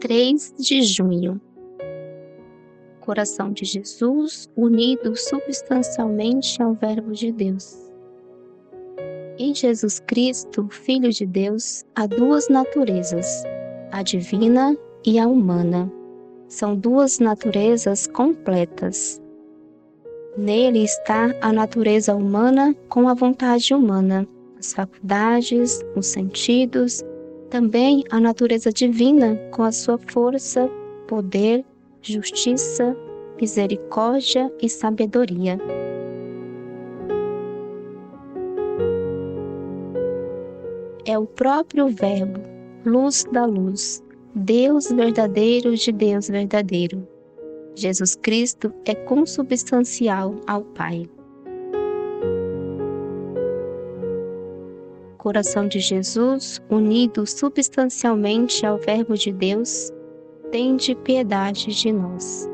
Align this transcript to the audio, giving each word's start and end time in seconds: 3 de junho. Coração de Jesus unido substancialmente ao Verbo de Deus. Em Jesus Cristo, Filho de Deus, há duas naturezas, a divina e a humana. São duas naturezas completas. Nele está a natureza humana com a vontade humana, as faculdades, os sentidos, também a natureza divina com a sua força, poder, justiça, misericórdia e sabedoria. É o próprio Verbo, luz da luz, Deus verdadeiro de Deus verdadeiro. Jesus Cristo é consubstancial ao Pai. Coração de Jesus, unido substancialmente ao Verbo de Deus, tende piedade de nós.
3 0.00 0.54
de 0.58 0.82
junho. 0.82 1.38
Coração 3.00 3.52
de 3.52 3.66
Jesus 3.66 4.48
unido 4.56 5.14
substancialmente 5.14 6.60
ao 6.62 6.72
Verbo 6.72 7.12
de 7.12 7.30
Deus. 7.30 7.76
Em 9.38 9.54
Jesus 9.54 10.00
Cristo, 10.00 10.66
Filho 10.70 11.10
de 11.10 11.26
Deus, 11.26 11.84
há 11.94 12.06
duas 12.06 12.48
naturezas, 12.48 13.44
a 13.92 14.02
divina 14.02 14.74
e 15.04 15.18
a 15.18 15.28
humana. 15.28 15.92
São 16.48 16.74
duas 16.74 17.18
naturezas 17.18 18.06
completas. 18.06 19.20
Nele 20.34 20.82
está 20.82 21.34
a 21.42 21.52
natureza 21.52 22.14
humana 22.14 22.74
com 22.88 23.06
a 23.06 23.12
vontade 23.12 23.74
humana, 23.74 24.26
as 24.58 24.72
faculdades, 24.72 25.80
os 25.94 26.06
sentidos, 26.06 27.04
também 27.50 28.04
a 28.10 28.20
natureza 28.20 28.72
divina 28.72 29.36
com 29.50 29.62
a 29.64 29.72
sua 29.72 29.98
força, 29.98 30.70
poder, 31.08 31.64
justiça, 32.00 32.96
misericórdia 33.40 34.50
e 34.62 34.68
sabedoria. 34.68 35.58
É 41.04 41.18
o 41.18 41.26
próprio 41.26 41.88
Verbo, 41.88 42.40
luz 42.84 43.26
da 43.32 43.44
luz, 43.44 44.02
Deus 44.34 44.90
verdadeiro 44.90 45.74
de 45.74 45.90
Deus 45.90 46.28
verdadeiro. 46.28 47.06
Jesus 47.74 48.14
Cristo 48.14 48.72
é 48.84 48.94
consubstancial 48.94 50.36
ao 50.46 50.62
Pai. 50.62 51.08
Coração 55.20 55.68
de 55.68 55.80
Jesus, 55.80 56.62
unido 56.70 57.26
substancialmente 57.26 58.64
ao 58.64 58.78
Verbo 58.78 59.18
de 59.18 59.30
Deus, 59.30 59.92
tende 60.50 60.94
piedade 60.94 61.66
de 61.74 61.92
nós. 61.92 62.49